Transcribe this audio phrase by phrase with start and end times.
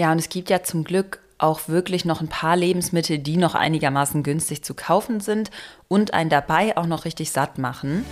[0.00, 3.54] Ja, und es gibt ja zum Glück auch wirklich noch ein paar Lebensmittel, die noch
[3.54, 5.50] einigermaßen günstig zu kaufen sind
[5.88, 8.06] und einen dabei auch noch richtig satt machen.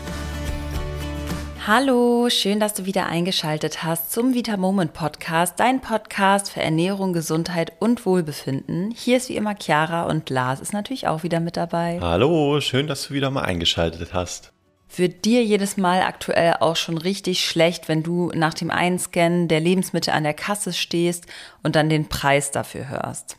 [1.67, 7.15] Hallo, schön, dass du wieder eingeschaltet hast zum Vita Moment Podcast, dein Podcast für Ernährung,
[7.15, 8.91] Gesundheit und Wohlbefinden.
[8.95, 12.01] Hier ist wie immer Chiara und Lars ist natürlich auch wieder mit dabei.
[12.03, 14.53] Hallo, schön, dass du wieder mal eingeschaltet hast.
[14.97, 19.61] Wird dir jedes Mal aktuell auch schon richtig schlecht, wenn du nach dem Einscannen der
[19.61, 21.27] Lebensmittel an der Kasse stehst
[21.63, 23.37] und dann den Preis dafür hörst.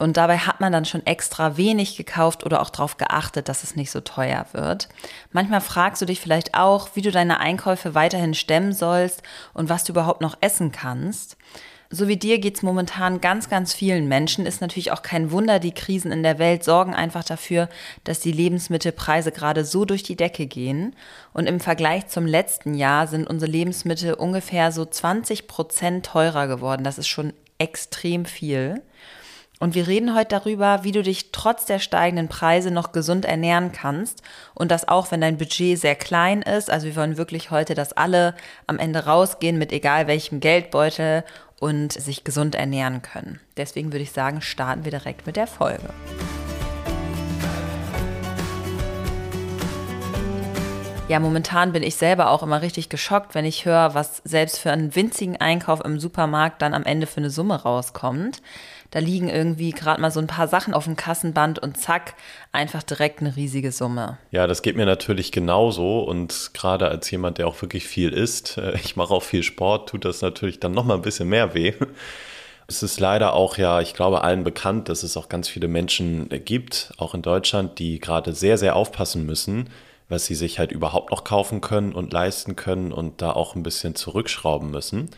[0.00, 3.76] Und dabei hat man dann schon extra wenig gekauft oder auch darauf geachtet, dass es
[3.76, 4.88] nicht so teuer wird.
[5.30, 9.22] Manchmal fragst du dich vielleicht auch, wie du deine Einkäufe weiterhin stemmen sollst
[9.52, 11.36] und was du überhaupt noch essen kannst.
[11.92, 14.46] So wie dir geht's momentan ganz, ganz vielen Menschen.
[14.46, 17.68] Ist natürlich auch kein Wunder, die Krisen in der Welt sorgen einfach dafür,
[18.04, 20.94] dass die Lebensmittelpreise gerade so durch die Decke gehen.
[21.32, 26.84] Und im Vergleich zum letzten Jahr sind unsere Lebensmittel ungefähr so 20 Prozent teurer geworden.
[26.84, 28.82] Das ist schon extrem viel.
[29.62, 33.72] Und wir reden heute darüber, wie du dich trotz der steigenden Preise noch gesund ernähren
[33.72, 34.22] kannst.
[34.54, 36.70] Und das auch, wenn dein Budget sehr klein ist.
[36.70, 38.34] Also wir wollen wirklich heute, dass alle
[38.66, 41.24] am Ende rausgehen mit egal welchem Geldbeutel
[41.60, 43.38] und sich gesund ernähren können.
[43.56, 45.90] Deswegen würde ich sagen, starten wir direkt mit der Folge.
[51.10, 54.70] Ja, momentan bin ich selber auch immer richtig geschockt, wenn ich höre, was selbst für
[54.70, 58.42] einen winzigen Einkauf im Supermarkt dann am Ende für eine Summe rauskommt.
[58.90, 62.14] Da liegen irgendwie gerade mal so ein paar Sachen auf dem Kassenband und zack,
[62.50, 64.18] einfach direkt eine riesige Summe.
[64.32, 68.58] Ja, das geht mir natürlich genauso und gerade als jemand, der auch wirklich viel isst,
[68.58, 71.74] äh, ich mache auch viel Sport, tut das natürlich dann nochmal ein bisschen mehr weh.
[72.66, 76.28] Es ist leider auch ja, ich glaube, allen bekannt, dass es auch ganz viele Menschen
[76.44, 79.70] gibt, auch in Deutschland, die gerade sehr, sehr aufpassen müssen,
[80.08, 83.64] was sie sich halt überhaupt noch kaufen können und leisten können und da auch ein
[83.64, 85.10] bisschen zurückschrauben müssen.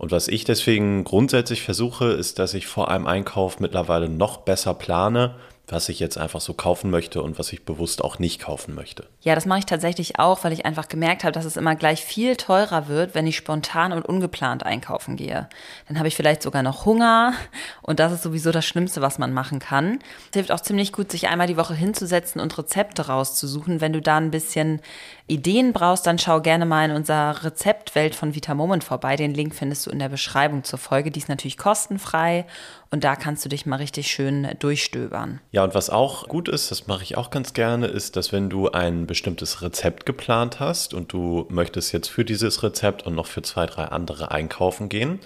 [0.00, 4.72] Und was ich deswegen grundsätzlich versuche, ist, dass ich vor einem Einkauf mittlerweile noch besser
[4.72, 5.34] plane
[5.72, 9.06] was ich jetzt einfach so kaufen möchte und was ich bewusst auch nicht kaufen möchte.
[9.20, 12.04] Ja, das mache ich tatsächlich auch, weil ich einfach gemerkt habe, dass es immer gleich
[12.04, 15.48] viel teurer wird, wenn ich spontan und ungeplant einkaufen gehe.
[15.88, 17.34] Dann habe ich vielleicht sogar noch Hunger
[17.82, 19.98] und das ist sowieso das Schlimmste, was man machen kann.
[20.30, 23.80] Es hilft auch ziemlich gut, sich einmal die Woche hinzusetzen und Rezepte rauszusuchen.
[23.80, 24.80] Wenn du da ein bisschen
[25.26, 29.16] Ideen brauchst, dann schau gerne mal in unserer Rezeptwelt von Vita Moment vorbei.
[29.16, 31.10] Den Link findest du in der Beschreibung zur Folge.
[31.10, 32.46] Die ist natürlich kostenfrei
[32.90, 35.40] und da kannst du dich mal richtig schön durchstöbern.
[35.52, 38.50] Ja, und was auch gut ist, das mache ich auch ganz gerne, ist, dass wenn
[38.50, 43.26] du ein bestimmtes Rezept geplant hast und du möchtest jetzt für dieses Rezept und noch
[43.26, 45.20] für zwei, drei andere einkaufen gehen,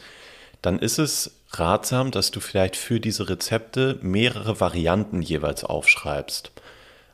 [0.60, 6.52] dann ist es ratsam, dass du vielleicht für diese Rezepte mehrere Varianten jeweils aufschreibst.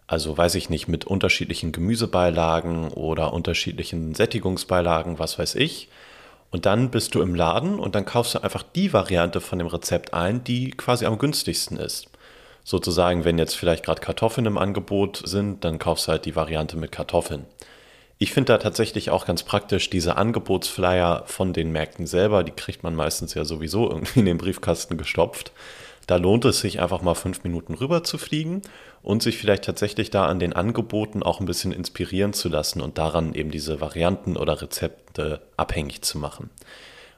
[0.06, 5.88] Also weiß ich nicht, mit unterschiedlichen Gemüsebeilagen oder unterschiedlichen Sättigungsbeilagen, was weiß ich.
[6.50, 9.68] Und dann bist du im Laden und dann kaufst du einfach die Variante von dem
[9.68, 12.08] Rezept ein, die quasi am günstigsten ist.
[12.64, 16.76] Sozusagen, wenn jetzt vielleicht gerade Kartoffeln im Angebot sind, dann kaufst du halt die Variante
[16.76, 17.46] mit Kartoffeln.
[18.18, 22.82] Ich finde da tatsächlich auch ganz praktisch diese Angebotsflyer von den Märkten selber, die kriegt
[22.82, 25.52] man meistens ja sowieso irgendwie in den Briefkasten gestopft.
[26.06, 28.62] Da lohnt es sich einfach mal fünf Minuten rüber zu fliegen
[29.02, 32.98] und sich vielleicht tatsächlich da an den Angeboten auch ein bisschen inspirieren zu lassen und
[32.98, 36.50] daran eben diese Varianten oder Rezepte abhängig zu machen.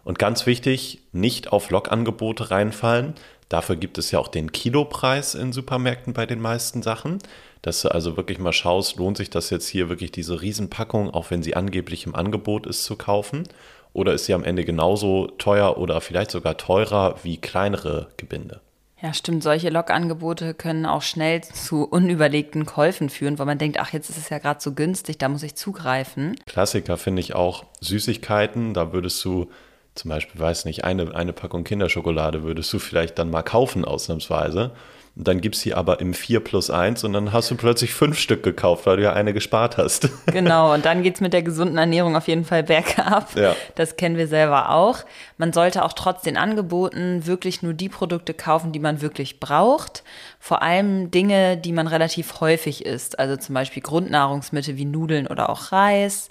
[0.04, 3.14] Und ganz wichtig, nicht auf Logangebote reinfallen.
[3.48, 7.18] Dafür gibt es ja auch den Kilopreis in Supermärkten bei den meisten Sachen.
[7.60, 11.30] Dass du also wirklich mal schaust, lohnt sich das jetzt hier wirklich diese Riesenpackung, auch
[11.30, 13.44] wenn sie angeblich im Angebot ist, zu kaufen?
[13.92, 18.60] Oder ist sie am Ende genauso teuer oder vielleicht sogar teurer wie kleinere Gebinde?
[19.02, 19.42] Ja, stimmt.
[19.42, 24.16] Solche Logangebote können auch schnell zu unüberlegten Käufen führen, weil man denkt, ach, jetzt ist
[24.16, 26.36] es ja gerade so günstig, da muss ich zugreifen.
[26.46, 28.74] Klassiker finde ich auch Süßigkeiten.
[28.74, 29.50] Da würdest du
[29.96, 34.70] zum Beispiel, weiß nicht, eine, eine Packung Kinderschokolade würdest du vielleicht dann mal kaufen, ausnahmsweise.
[35.14, 38.18] Dann gibt es sie aber im 4 plus 1 und dann hast du plötzlich fünf
[38.18, 40.08] Stück gekauft, weil du ja eine gespart hast.
[40.32, 43.36] Genau, und dann geht es mit der gesunden Ernährung auf jeden Fall bergab.
[43.36, 43.54] Ja.
[43.74, 45.00] Das kennen wir selber auch.
[45.36, 50.02] Man sollte auch trotz den Angeboten wirklich nur die Produkte kaufen, die man wirklich braucht.
[50.38, 53.18] Vor allem Dinge, die man relativ häufig isst.
[53.18, 56.28] Also zum Beispiel Grundnahrungsmittel wie Nudeln oder auch Reis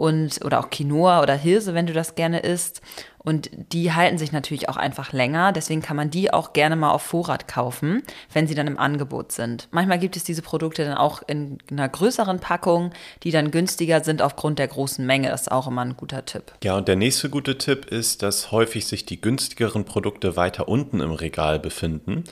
[0.00, 2.80] und oder auch Quinoa oder Hirse, wenn du das gerne isst.
[3.22, 5.52] Und die halten sich natürlich auch einfach länger.
[5.52, 8.02] Deswegen kann man die auch gerne mal auf Vorrat kaufen,
[8.32, 9.68] wenn sie dann im Angebot sind.
[9.70, 14.22] Manchmal gibt es diese Produkte dann auch in einer größeren Packung, die dann günstiger sind
[14.22, 15.28] aufgrund der großen Menge.
[15.28, 16.52] Das ist auch immer ein guter Tipp.
[16.64, 21.00] Ja, und der nächste gute Tipp ist, dass häufig sich die günstigeren Produkte weiter unten
[21.00, 22.24] im Regal befinden.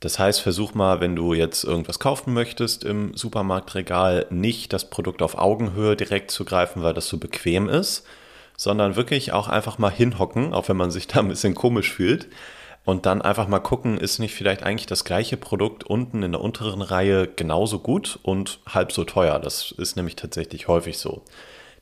[0.00, 5.22] Das heißt, versuch mal, wenn du jetzt irgendwas kaufen möchtest im Supermarktregal, nicht das Produkt
[5.22, 8.06] auf Augenhöhe direkt zu greifen, weil das so bequem ist,
[8.56, 12.28] sondern wirklich auch einfach mal hinhocken, auch wenn man sich da ein bisschen komisch fühlt.
[12.84, 16.40] und dann einfach mal gucken, ist nicht vielleicht eigentlich das gleiche Produkt unten in der
[16.40, 19.40] unteren Reihe genauso gut und halb so teuer.
[19.40, 21.22] Das ist nämlich tatsächlich häufig so.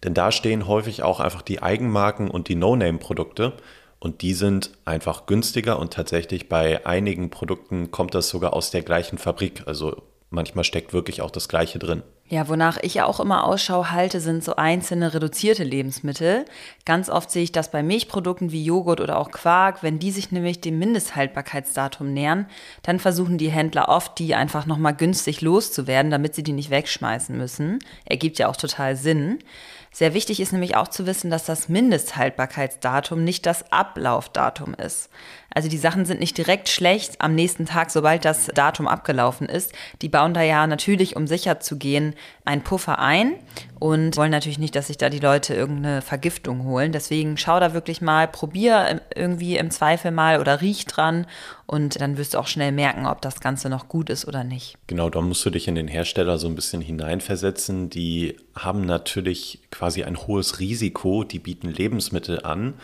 [0.02, 3.52] Denn da stehen häufig auch einfach die Eigenmarken und die No-Name-Produkte
[3.98, 8.82] und die sind einfach günstiger und tatsächlich bei einigen Produkten kommt das sogar aus der
[8.82, 9.62] gleichen Fabrik.
[9.66, 12.02] Also manchmal steckt wirklich auch das gleiche drin.
[12.30, 16.46] Ja, wonach ich auch immer Ausschau halte, sind so einzelne reduzierte Lebensmittel.
[16.86, 19.82] Ganz oft sehe ich das bei Milchprodukten wie Joghurt oder auch Quark.
[19.82, 22.46] Wenn die sich nämlich dem Mindesthaltbarkeitsdatum nähern,
[22.82, 27.36] dann versuchen die Händler oft, die einfach nochmal günstig loszuwerden, damit sie die nicht wegschmeißen
[27.36, 27.78] müssen.
[28.06, 29.40] Ergibt ja auch total Sinn.
[29.92, 35.08] Sehr wichtig ist nämlich auch zu wissen, dass das Mindesthaltbarkeitsdatum nicht das Ablaufdatum ist.
[35.54, 39.72] Also die Sachen sind nicht direkt schlecht am nächsten Tag, sobald das Datum abgelaufen ist.
[40.02, 42.14] Die bauen da ja natürlich, um sicher zu gehen,
[42.44, 43.34] einen Puffer ein
[43.78, 46.90] und wollen natürlich nicht, dass sich da die Leute irgendeine Vergiftung holen.
[46.90, 51.26] Deswegen schau da wirklich mal, probier irgendwie im Zweifel mal oder riech dran
[51.66, 54.76] und dann wirst du auch schnell merken, ob das Ganze noch gut ist oder nicht.
[54.88, 57.90] Genau, da musst du dich in den Hersteller so ein bisschen hineinversetzen.
[57.90, 62.74] Die haben natürlich quasi ein hohes Risiko, die bieten Lebensmittel an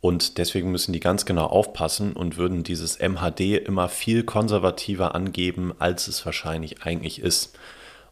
[0.00, 5.72] und deswegen müssen die ganz genau aufpassen und würden dieses MHD immer viel konservativer angeben,
[5.78, 7.58] als es wahrscheinlich eigentlich ist.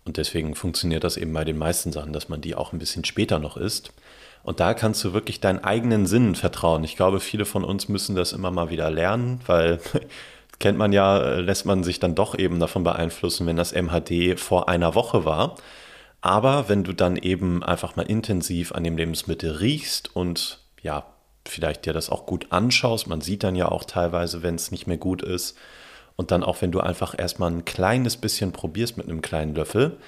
[0.04, 3.04] Und deswegen funktioniert das eben bei den meisten Sachen, dass man die auch ein bisschen
[3.04, 3.92] später noch isst.
[4.42, 6.84] Und da kannst du wirklich deinen eigenen Sinnen vertrauen.
[6.84, 9.80] Ich glaube, viele von uns müssen das immer mal wieder lernen, weil
[10.58, 14.68] kennt man ja, lässt man sich dann doch eben davon beeinflussen, wenn das MHD vor
[14.68, 15.56] einer Woche war.
[16.20, 21.06] Aber wenn du dann eben einfach mal intensiv an dem Lebensmittel riechst und ja,
[21.46, 23.06] vielleicht dir das auch gut anschaust.
[23.06, 25.56] Man sieht dann ja auch teilweise, wenn es nicht mehr gut ist.
[26.16, 29.98] Und dann auch, wenn du einfach erstmal ein kleines bisschen probierst mit einem kleinen Löffel,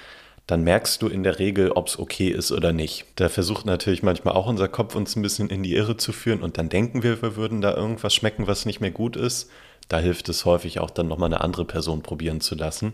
[0.47, 3.05] dann merkst du in der Regel, ob es okay ist oder nicht.
[3.17, 6.43] Da versucht natürlich manchmal auch unser Kopf uns ein bisschen in die Irre zu führen
[6.43, 9.51] und dann denken wir, wir würden da irgendwas schmecken, was nicht mehr gut ist.
[9.89, 12.93] Da hilft es häufig auch dann nochmal eine andere Person probieren zu lassen.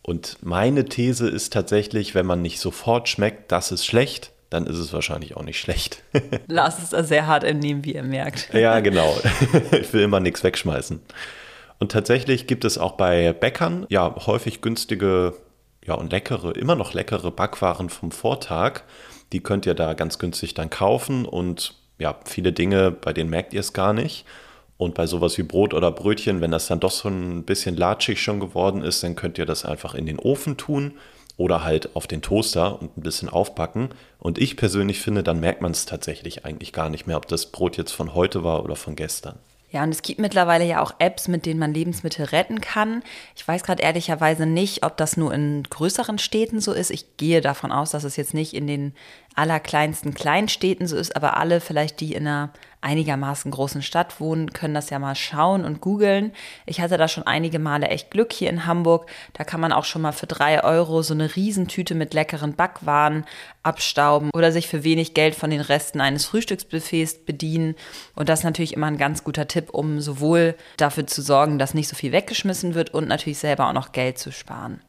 [0.00, 4.78] Und meine These ist tatsächlich, wenn man nicht sofort schmeckt, das ist schlecht, dann ist
[4.78, 6.02] es wahrscheinlich auch nicht schlecht.
[6.46, 8.52] Lars ist da sehr hart entnehmen, wie ihr merkt.
[8.54, 9.16] ja, genau.
[9.72, 11.00] ich will immer nichts wegschmeißen.
[11.78, 15.34] Und tatsächlich gibt es auch bei Bäckern ja häufig günstige
[15.84, 18.82] ja, und leckere, immer noch leckere Backwaren vom Vortag.
[19.32, 23.54] Die könnt ihr da ganz günstig dann kaufen und ja, viele Dinge, bei denen merkt
[23.54, 24.24] ihr es gar nicht.
[24.78, 28.20] Und bei sowas wie Brot oder Brötchen, wenn das dann doch so ein bisschen latschig
[28.20, 30.92] schon geworden ist, dann könnt ihr das einfach in den Ofen tun
[31.36, 33.90] oder halt auf den Toaster und ein bisschen aufbacken.
[34.18, 37.46] Und ich persönlich finde, dann merkt man es tatsächlich eigentlich gar nicht mehr, ob das
[37.46, 39.38] Brot jetzt von heute war oder von gestern.
[39.72, 43.02] Ja, und es gibt mittlerweile ja auch Apps, mit denen man Lebensmittel retten kann.
[43.34, 46.90] Ich weiß gerade ehrlicherweise nicht, ob das nur in größeren Städten so ist.
[46.90, 48.94] Ich gehe davon aus, dass es jetzt nicht in den
[49.34, 52.52] allerkleinsten Kleinstädten so ist, aber alle vielleicht, die in einer
[52.86, 56.32] einigermaßen großen Stadt wohnen, können das ja mal schauen und googeln.
[56.66, 59.10] Ich hatte da schon einige Male echt Glück hier in Hamburg.
[59.32, 63.26] Da kann man auch schon mal für drei Euro so eine Riesentüte mit leckeren Backwaren
[63.64, 67.74] abstauben oder sich für wenig Geld von den Resten eines Frühstücksbuffets bedienen.
[68.14, 71.74] Und das ist natürlich immer ein ganz guter Tipp, um sowohl dafür zu sorgen, dass
[71.74, 74.80] nicht so viel weggeschmissen wird und natürlich selber auch noch Geld zu sparen.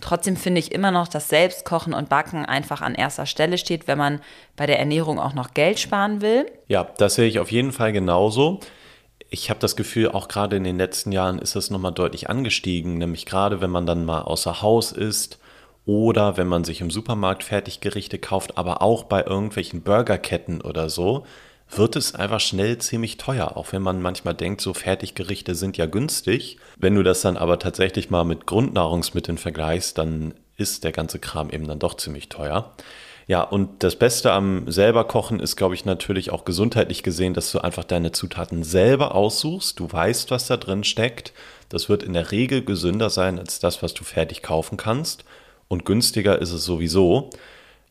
[0.00, 3.98] Trotzdem finde ich immer noch, dass Selbstkochen und Backen einfach an erster Stelle steht, wenn
[3.98, 4.20] man
[4.56, 6.46] bei der Ernährung auch noch Geld sparen will.
[6.68, 8.60] Ja, das sehe ich auf jeden Fall genauso.
[9.28, 12.98] Ich habe das Gefühl, auch gerade in den letzten Jahren ist das nochmal deutlich angestiegen,
[12.98, 15.38] nämlich gerade wenn man dann mal außer Haus ist
[15.86, 21.24] oder wenn man sich im Supermarkt Fertiggerichte kauft, aber auch bei irgendwelchen Burgerketten oder so
[21.70, 25.86] wird es einfach schnell ziemlich teuer, auch wenn man manchmal denkt, so Fertiggerichte sind ja
[25.86, 26.58] günstig.
[26.76, 31.50] Wenn du das dann aber tatsächlich mal mit Grundnahrungsmitteln vergleichst, dann ist der ganze Kram
[31.50, 32.74] eben dann doch ziemlich teuer.
[33.26, 37.52] Ja, und das Beste am selber Kochen ist, glaube ich, natürlich auch gesundheitlich gesehen, dass
[37.52, 39.78] du einfach deine Zutaten selber aussuchst.
[39.78, 41.32] Du weißt, was da drin steckt.
[41.68, 45.24] Das wird in der Regel gesünder sein als das, was du fertig kaufen kannst.
[45.68, 47.30] Und günstiger ist es sowieso.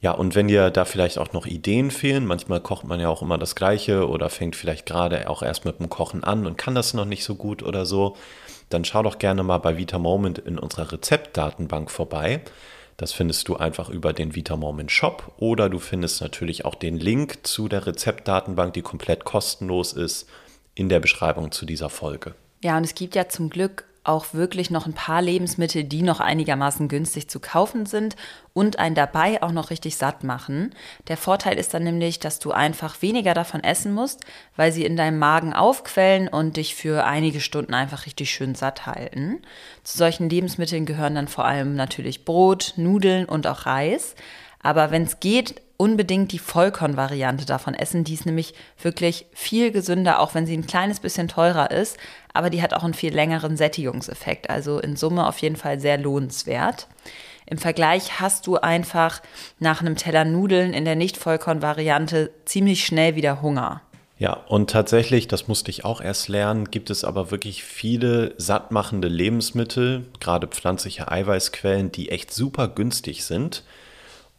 [0.01, 3.21] Ja, und wenn dir da vielleicht auch noch Ideen fehlen, manchmal kocht man ja auch
[3.21, 6.73] immer das Gleiche oder fängt vielleicht gerade auch erst mit dem Kochen an und kann
[6.73, 8.15] das noch nicht so gut oder so,
[8.69, 12.41] dann schau doch gerne mal bei Vita Moment in unserer Rezeptdatenbank vorbei.
[12.95, 16.97] Das findest du einfach über den Vita Moment Shop oder du findest natürlich auch den
[16.97, 20.29] Link zu der Rezeptdatenbank, die komplett kostenlos ist,
[20.75, 22.35] in der Beschreibung zu dieser Folge.
[22.63, 26.19] Ja, und es gibt ja zum Glück auch wirklich noch ein paar Lebensmittel, die noch
[26.19, 28.15] einigermaßen günstig zu kaufen sind
[28.53, 30.73] und einen dabei auch noch richtig satt machen.
[31.07, 34.21] Der Vorteil ist dann nämlich, dass du einfach weniger davon essen musst,
[34.55, 38.85] weil sie in deinem Magen aufquellen und dich für einige Stunden einfach richtig schön satt
[38.85, 39.41] halten.
[39.83, 44.15] Zu solchen Lebensmitteln gehören dann vor allem natürlich Brot, Nudeln und auch Reis.
[44.61, 48.03] Aber wenn es geht, unbedingt die Vollkorn-Variante davon essen.
[48.03, 51.97] Die ist nämlich wirklich viel gesünder, auch wenn sie ein kleines bisschen teurer ist.
[52.33, 54.49] Aber die hat auch einen viel längeren Sättigungseffekt.
[54.49, 56.87] Also in Summe auf jeden Fall sehr lohnenswert.
[57.45, 59.21] Im Vergleich hast du einfach
[59.59, 63.81] nach einem Teller Nudeln in der Nicht-Vollkorn-Variante ziemlich schnell wieder Hunger.
[64.17, 69.07] Ja, und tatsächlich, das musste ich auch erst lernen, gibt es aber wirklich viele sattmachende
[69.07, 73.63] Lebensmittel, gerade pflanzliche Eiweißquellen, die echt super günstig sind.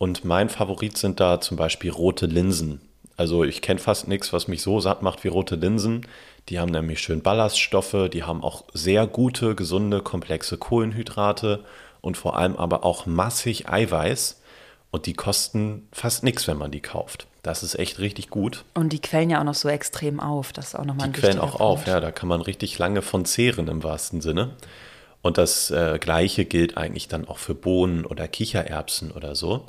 [0.01, 2.81] Und mein Favorit sind da zum Beispiel rote Linsen.
[3.19, 6.07] Also ich kenne fast nichts, was mich so satt macht wie rote Linsen.
[6.49, 11.65] Die haben nämlich schön Ballaststoffe, die haben auch sehr gute, gesunde, komplexe Kohlenhydrate
[12.01, 14.41] und vor allem aber auch massig Eiweiß.
[14.91, 17.27] Und die kosten fast nichts, wenn man die kauft.
[17.43, 18.65] Das ist echt richtig gut.
[18.73, 20.55] Und die quellen ja auch noch so extrem auf.
[20.55, 21.61] Das ist auch nochmal ein Die quellen auch Punkt.
[21.61, 22.01] auf, ja.
[22.01, 24.57] Da kann man richtig lange von zehren im wahrsten Sinne.
[25.23, 29.67] Und das äh, Gleiche gilt eigentlich dann auch für Bohnen oder Kichererbsen oder so.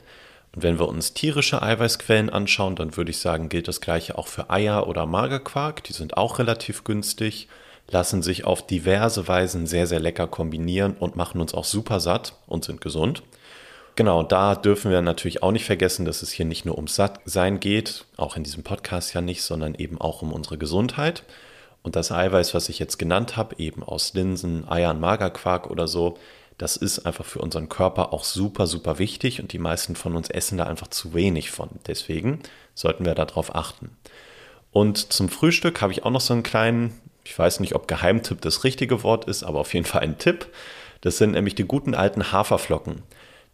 [0.53, 4.27] Und wenn wir uns tierische Eiweißquellen anschauen, dann würde ich sagen, gilt das Gleiche auch
[4.27, 5.83] für Eier oder Magerquark.
[5.83, 7.47] Die sind auch relativ günstig,
[7.89, 12.35] lassen sich auf diverse Weisen sehr, sehr lecker kombinieren und machen uns auch super satt
[12.47, 13.23] und sind gesund.
[13.95, 17.59] Genau, da dürfen wir natürlich auch nicht vergessen, dass es hier nicht nur ums Sattsein
[17.59, 21.23] geht, auch in diesem Podcast ja nicht, sondern eben auch um unsere Gesundheit.
[21.83, 26.17] Und das Eiweiß, was ich jetzt genannt habe, eben aus Linsen, Eiern, Magerquark oder so,
[26.57, 30.29] das ist einfach für unseren Körper auch super, super wichtig und die meisten von uns
[30.29, 31.69] essen da einfach zu wenig von.
[31.87, 32.39] Deswegen
[32.75, 33.97] sollten wir darauf achten.
[34.71, 38.41] Und zum Frühstück habe ich auch noch so einen kleinen, ich weiß nicht, ob Geheimtipp
[38.41, 40.47] das richtige Wort ist, aber auf jeden Fall ein Tipp.
[41.01, 43.01] Das sind nämlich die guten alten Haferflocken.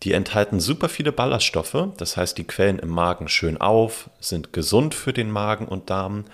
[0.04, 4.94] Die enthalten super viele Ballaststoffe, das heißt, die quellen im Magen schön auf, sind gesund
[4.94, 6.26] für den Magen und Darm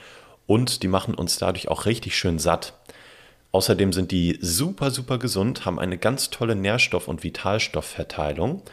[0.48, 2.74] und die machen uns dadurch auch richtig schön satt.
[3.52, 8.64] Außerdem sind die super, super gesund, haben eine ganz tolle Nährstoff- und Vitalstoffverteilung.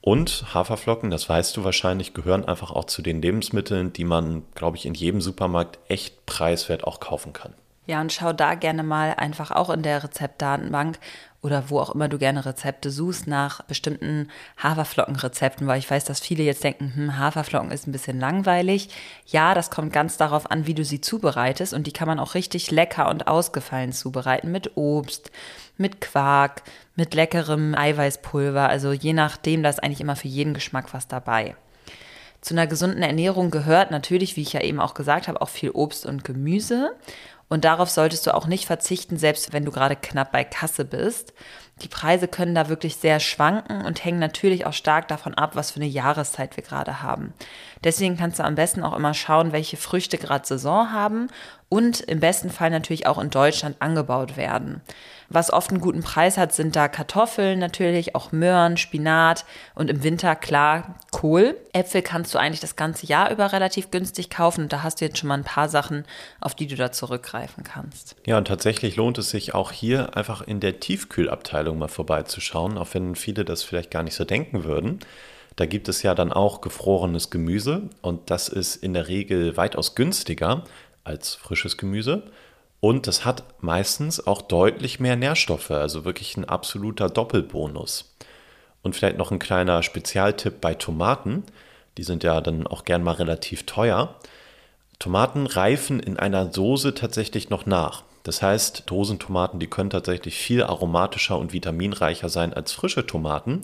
[0.00, 4.76] Und Haferflocken, das weißt du wahrscheinlich, gehören einfach auch zu den Lebensmitteln, die man, glaube
[4.76, 7.54] ich, in jedem Supermarkt echt preiswert auch kaufen kann.
[7.86, 10.98] Ja, und schau da gerne mal einfach auch in der Rezeptdatenbank
[11.42, 14.28] oder wo auch immer du gerne Rezepte suchst nach bestimmten
[14.62, 18.90] Haferflockenrezepten, weil ich weiß, dass viele jetzt denken, hm, Haferflocken ist ein bisschen langweilig.
[19.26, 22.34] Ja, das kommt ganz darauf an, wie du sie zubereitest und die kann man auch
[22.34, 25.32] richtig lecker und ausgefallen zubereiten mit Obst,
[25.76, 26.62] mit Quark,
[26.94, 28.68] mit leckerem Eiweißpulver.
[28.68, 31.56] Also je nachdem, da ist eigentlich immer für jeden Geschmack was dabei.
[32.42, 35.70] Zu einer gesunden Ernährung gehört natürlich, wie ich ja eben auch gesagt habe, auch viel
[35.70, 36.92] Obst und Gemüse.
[37.52, 41.34] Und darauf solltest du auch nicht verzichten, selbst wenn du gerade knapp bei Kasse bist.
[41.82, 45.70] Die Preise können da wirklich sehr schwanken und hängen natürlich auch stark davon ab, was
[45.70, 47.34] für eine Jahreszeit wir gerade haben.
[47.84, 51.28] Deswegen kannst du am besten auch immer schauen, welche Früchte gerade Saison haben
[51.72, 54.82] und im besten Fall natürlich auch in Deutschland angebaut werden.
[55.30, 60.02] Was oft einen guten Preis hat, sind da Kartoffeln natürlich, auch Möhren, Spinat und im
[60.02, 61.56] Winter klar Kohl.
[61.72, 65.06] Äpfel kannst du eigentlich das ganze Jahr über relativ günstig kaufen und da hast du
[65.06, 66.04] jetzt schon mal ein paar Sachen,
[66.42, 68.16] auf die du da zurückgreifen kannst.
[68.26, 72.88] Ja, und tatsächlich lohnt es sich auch hier einfach in der Tiefkühlabteilung mal vorbeizuschauen, auch
[72.92, 74.98] wenn viele das vielleicht gar nicht so denken würden.
[75.56, 79.94] Da gibt es ja dann auch gefrorenes Gemüse und das ist in der Regel weitaus
[79.94, 80.64] günstiger
[81.04, 82.24] als frisches Gemüse.
[82.80, 88.16] Und es hat meistens auch deutlich mehr Nährstoffe, also wirklich ein absoluter Doppelbonus.
[88.82, 91.44] Und vielleicht noch ein kleiner Spezialtipp bei Tomaten.
[91.96, 94.16] Die sind ja dann auch gern mal relativ teuer.
[94.98, 98.02] Tomaten reifen in einer Soße tatsächlich noch nach.
[98.22, 103.62] Das heißt, Dosentomaten, die können tatsächlich viel aromatischer und vitaminreicher sein als frische Tomaten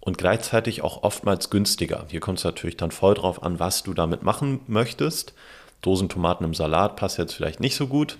[0.00, 2.04] und gleichzeitig auch oftmals günstiger.
[2.08, 5.34] Hier kommt es natürlich dann voll drauf an, was du damit machen möchtest.
[5.86, 8.18] Dosentomaten im Salat passt jetzt vielleicht nicht so gut.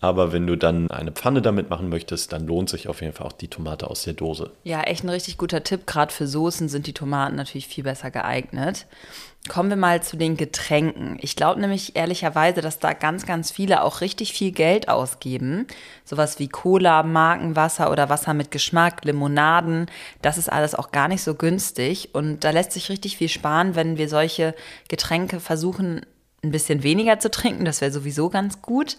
[0.00, 3.26] Aber wenn du dann eine Pfanne damit machen möchtest, dann lohnt sich auf jeden Fall
[3.26, 4.50] auch die Tomate aus der Dose.
[4.62, 5.86] Ja, echt ein richtig guter Tipp.
[5.86, 8.86] Gerade für Soßen sind die Tomaten natürlich viel besser geeignet.
[9.48, 11.16] Kommen wir mal zu den Getränken.
[11.22, 15.66] Ich glaube nämlich ehrlicherweise, dass da ganz, ganz viele auch richtig viel Geld ausgeben.
[16.04, 19.86] Sowas wie Cola, Markenwasser oder Wasser mit Geschmack, Limonaden.
[20.20, 22.10] Das ist alles auch gar nicht so günstig.
[22.12, 24.54] Und da lässt sich richtig viel sparen, wenn wir solche
[24.88, 26.04] Getränke versuchen,
[26.42, 27.64] ein bisschen weniger zu trinken.
[27.64, 28.96] Das wäre sowieso ganz gut.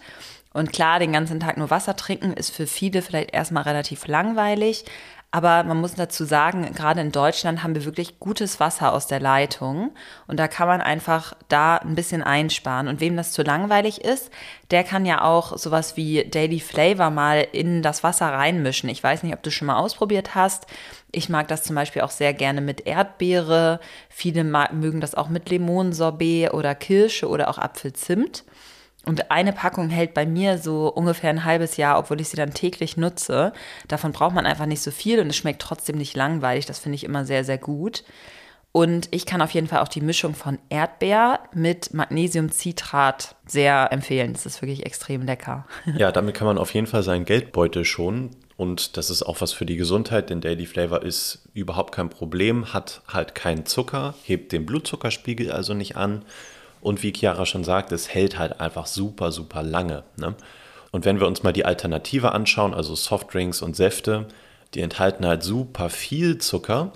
[0.52, 4.84] Und klar, den ganzen Tag nur Wasser trinken ist für viele vielleicht erstmal relativ langweilig.
[5.30, 9.20] Aber man muss dazu sagen, gerade in Deutschland haben wir wirklich gutes Wasser aus der
[9.20, 9.90] Leitung.
[10.26, 12.88] Und da kann man einfach da ein bisschen einsparen.
[12.88, 14.30] Und wem das zu langweilig ist,
[14.70, 18.88] der kann ja auch sowas wie Daily Flavor mal in das Wasser reinmischen.
[18.88, 20.66] Ich weiß nicht, ob du schon mal ausprobiert hast.
[21.12, 23.80] Ich mag das zum Beispiel auch sehr gerne mit Erdbeere.
[24.08, 28.44] Viele mögen das auch mit Limonensorbet oder Kirsche oder auch Apfelzimt.
[29.08, 32.52] Und eine Packung hält bei mir so ungefähr ein halbes Jahr, obwohl ich sie dann
[32.52, 33.54] täglich nutze.
[33.88, 36.66] Davon braucht man einfach nicht so viel und es schmeckt trotzdem nicht langweilig.
[36.66, 38.04] Das finde ich immer sehr, sehr gut.
[38.70, 44.34] Und ich kann auf jeden Fall auch die Mischung von Erdbeer mit Magnesiumcitrat sehr empfehlen.
[44.34, 45.66] Das ist wirklich extrem lecker.
[45.96, 48.36] Ja, damit kann man auf jeden Fall seinen Geldbeutel schonen.
[48.58, 52.74] Und das ist auch was für die Gesundheit, denn Daily Flavor ist überhaupt kein Problem,
[52.74, 56.26] hat halt keinen Zucker, hebt den Blutzuckerspiegel also nicht an.
[56.80, 60.04] Und wie Chiara schon sagt, es hält halt einfach super, super lange.
[60.16, 60.34] Ne?
[60.90, 64.26] Und wenn wir uns mal die Alternative anschauen, also Softdrinks und Säfte,
[64.74, 66.92] die enthalten halt super viel Zucker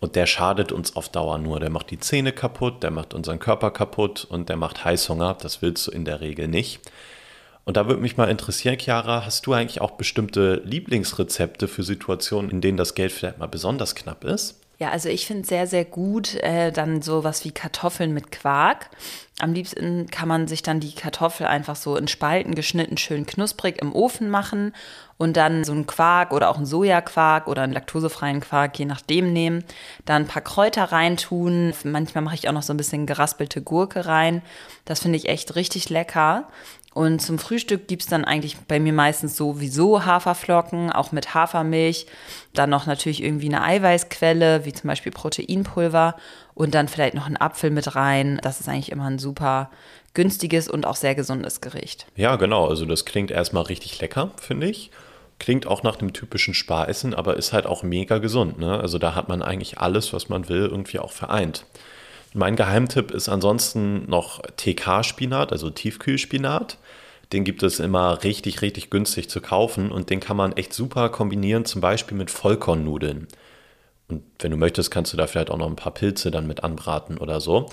[0.00, 1.60] und der schadet uns auf Dauer nur.
[1.60, 5.36] Der macht die Zähne kaputt, der macht unseren Körper kaputt und der macht Heißhunger.
[5.40, 6.80] Das willst du in der Regel nicht.
[7.64, 12.50] Und da würde mich mal interessieren, Chiara, hast du eigentlich auch bestimmte Lieblingsrezepte für Situationen,
[12.50, 14.60] in denen das Geld vielleicht mal besonders knapp ist?
[14.80, 18.88] Ja, also ich finde sehr, sehr gut äh, dann sowas wie Kartoffeln mit Quark.
[19.38, 23.82] Am liebsten kann man sich dann die Kartoffel einfach so in Spalten geschnitten, schön knusprig
[23.82, 24.72] im Ofen machen
[25.18, 29.34] und dann so einen Quark oder auch einen Sojaquark oder einen laktosefreien Quark, je nachdem
[29.34, 29.64] nehmen.
[30.06, 31.74] Dann ein paar Kräuter reintun.
[31.84, 34.40] Manchmal mache ich auch noch so ein bisschen geraspelte Gurke rein.
[34.86, 36.48] Das finde ich echt richtig lecker.
[36.92, 42.06] Und zum Frühstück gibt es dann eigentlich bei mir meistens sowieso Haferflocken, auch mit Hafermilch.
[42.52, 46.16] Dann noch natürlich irgendwie eine Eiweißquelle, wie zum Beispiel Proteinpulver.
[46.54, 48.40] Und dann vielleicht noch einen Apfel mit rein.
[48.42, 49.70] Das ist eigentlich immer ein super
[50.14, 52.06] günstiges und auch sehr gesundes Gericht.
[52.16, 52.66] Ja, genau.
[52.66, 54.90] Also das klingt erstmal richtig lecker, finde ich.
[55.38, 58.58] Klingt auch nach einem typischen Sparessen, aber ist halt auch mega gesund.
[58.58, 58.78] Ne?
[58.78, 61.64] Also da hat man eigentlich alles, was man will, irgendwie auch vereint.
[62.32, 66.78] Mein Geheimtipp ist ansonsten noch TK-Spinat, also Tiefkühlspinat.
[67.32, 71.08] Den gibt es immer richtig, richtig günstig zu kaufen und den kann man echt super
[71.08, 73.28] kombinieren, zum Beispiel mit Vollkornnudeln.
[74.08, 76.64] Und wenn du möchtest, kannst du da vielleicht auch noch ein paar Pilze dann mit
[76.64, 77.68] anbraten oder so.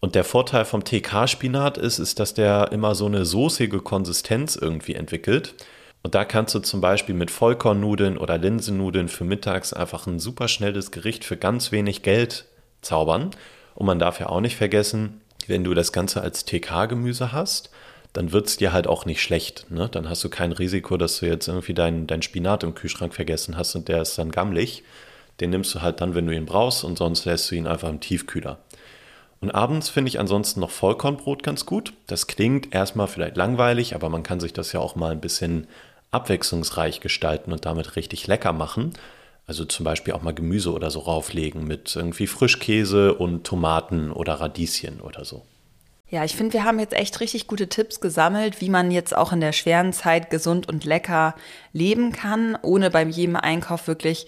[0.00, 4.94] Und der Vorteil vom TK-Spinat ist, ist, dass der immer so eine soßige Konsistenz irgendwie
[4.94, 5.54] entwickelt.
[6.02, 10.48] Und da kannst du zum Beispiel mit Vollkornnudeln oder Linsennudeln für mittags einfach ein super
[10.48, 12.46] schnelles Gericht für ganz wenig Geld
[12.80, 13.30] zaubern.
[13.80, 17.70] Und man darf ja auch nicht vergessen, wenn du das Ganze als TK-Gemüse hast,
[18.12, 19.70] dann wird es dir halt auch nicht schlecht.
[19.70, 19.88] Ne?
[19.88, 23.56] Dann hast du kein Risiko, dass du jetzt irgendwie deinen dein Spinat im Kühlschrank vergessen
[23.56, 24.82] hast und der ist dann gammelig.
[25.40, 27.88] Den nimmst du halt dann, wenn du ihn brauchst und sonst lässt du ihn einfach
[27.88, 28.58] im Tiefkühler.
[29.40, 31.94] Und abends finde ich ansonsten noch Vollkornbrot ganz gut.
[32.06, 35.66] Das klingt erstmal vielleicht langweilig, aber man kann sich das ja auch mal ein bisschen
[36.10, 38.92] abwechslungsreich gestalten und damit richtig lecker machen.
[39.46, 44.34] Also zum Beispiel auch mal Gemüse oder so rauflegen mit irgendwie Frischkäse und Tomaten oder
[44.34, 45.42] Radieschen oder so.
[46.10, 49.32] Ja, ich finde, wir haben jetzt echt richtig gute Tipps gesammelt, wie man jetzt auch
[49.32, 51.36] in der schweren Zeit gesund und lecker
[51.72, 54.26] leben kann, ohne beim jedem Einkauf wirklich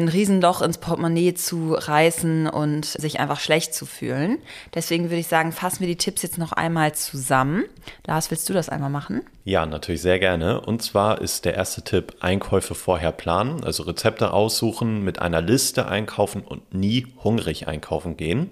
[0.00, 4.38] ein Riesenloch ins Portemonnaie zu reißen und sich einfach schlecht zu fühlen.
[4.72, 7.64] Deswegen würde ich sagen, fassen wir die Tipps jetzt noch einmal zusammen.
[8.06, 9.22] Lars, willst du das einmal machen?
[9.44, 10.60] Ja, natürlich sehr gerne.
[10.60, 15.88] Und zwar ist der erste Tipp Einkäufe vorher planen, also Rezepte aussuchen, mit einer Liste
[15.88, 18.50] einkaufen und nie hungrig einkaufen gehen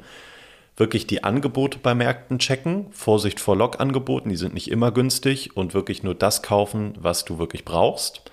[0.79, 2.89] wirklich die Angebote bei Märkten checken.
[2.91, 7.39] Vorsicht vor Log-Angeboten, die sind nicht immer günstig und wirklich nur das kaufen, was du
[7.39, 8.31] wirklich brauchst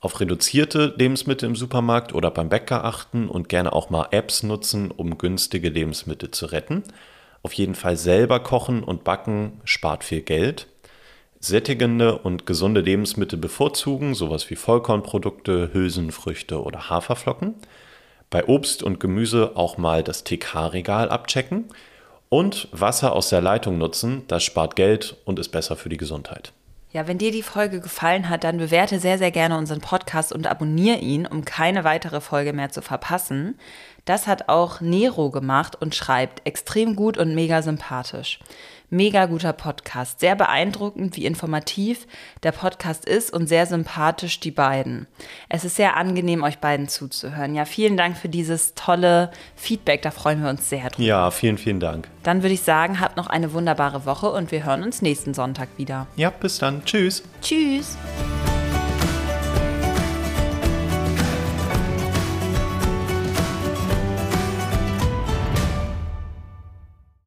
[0.00, 4.90] auf reduzierte Lebensmittel im Supermarkt oder beim Bäcker achten und gerne auch mal Apps nutzen,
[4.90, 6.84] um günstige Lebensmittel zu retten.
[7.42, 10.66] Auf jeden Fall selber kochen und backen spart viel Geld.
[11.38, 17.54] Sättigende und gesunde Lebensmittel bevorzugen, sowas wie Vollkornprodukte, Hülsenfrüchte oder Haferflocken.
[18.30, 21.66] Bei Obst und Gemüse auch mal das TK-Regal abchecken.
[22.28, 26.52] Und Wasser aus der Leitung nutzen, das spart Geld und ist besser für die Gesundheit.
[26.92, 30.46] Ja, wenn dir die Folge gefallen hat, dann bewerte sehr, sehr gerne unseren Podcast und
[30.46, 33.58] abonniere ihn, um keine weitere Folge mehr zu verpassen.
[34.04, 38.38] Das hat auch Nero gemacht und schreibt extrem gut und mega sympathisch.
[38.90, 40.20] Mega guter Podcast.
[40.20, 42.06] Sehr beeindruckend, wie informativ
[42.42, 45.06] der Podcast ist und sehr sympathisch die beiden.
[45.48, 47.54] Es ist sehr angenehm, euch beiden zuzuhören.
[47.54, 50.02] Ja, vielen Dank für dieses tolle Feedback.
[50.02, 51.06] Da freuen wir uns sehr drüber.
[51.06, 52.08] Ja, vielen, vielen Dank.
[52.22, 55.68] Dann würde ich sagen, habt noch eine wunderbare Woche und wir hören uns nächsten Sonntag
[55.76, 56.06] wieder.
[56.16, 56.84] Ja, bis dann.
[56.84, 57.22] Tschüss.
[57.42, 57.96] Tschüss.